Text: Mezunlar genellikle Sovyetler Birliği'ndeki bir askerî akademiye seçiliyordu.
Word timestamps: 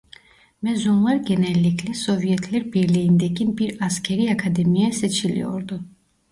Mezunlar 0.61 1.15
genellikle 1.15 1.93
Sovyetler 1.93 2.73
Birliği'ndeki 2.73 3.57
bir 3.57 3.81
askerî 3.85 4.33
akademiye 4.33 4.91
seçiliyordu. 4.91 5.81